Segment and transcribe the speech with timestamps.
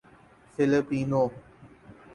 [0.53, 1.23] Filipino